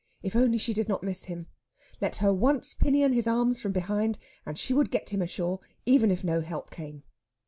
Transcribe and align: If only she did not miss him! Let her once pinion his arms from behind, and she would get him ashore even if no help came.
If 0.23 0.35
only 0.35 0.57
she 0.57 0.73
did 0.73 0.89
not 0.89 1.03
miss 1.03 1.25
him! 1.25 1.45
Let 2.01 2.15
her 2.15 2.33
once 2.33 2.73
pinion 2.73 3.13
his 3.13 3.27
arms 3.27 3.61
from 3.61 3.71
behind, 3.71 4.17
and 4.47 4.57
she 4.57 4.73
would 4.73 4.89
get 4.89 5.11
him 5.11 5.21
ashore 5.21 5.59
even 5.85 6.09
if 6.09 6.23
no 6.23 6.41
help 6.41 6.71
came. 6.71 7.03